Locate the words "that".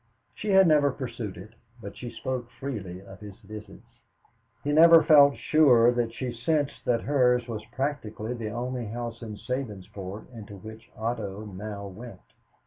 5.91-6.11, 6.85-7.01